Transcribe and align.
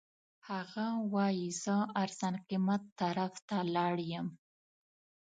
هغه 0.49 0.87
وایي 1.13 1.47
زه 1.63 1.75
ارزان 2.03 2.35
قیمت 2.47 2.81
طرف 2.99 3.33
ته 3.47 3.57
لاړ 3.75 3.95
یم. 4.13 4.27